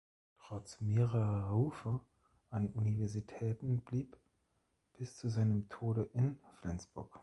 Trotz 0.39 0.81
mehrerer 0.81 1.51
Rufe 1.51 1.99
an 2.49 2.69
Universitäten 2.71 3.81
blieb 3.81 4.17
bis 4.97 5.15
zu 5.15 5.29
seinem 5.29 5.69
Tode 5.69 6.09
in 6.15 6.39
Flensburg. 6.59 7.19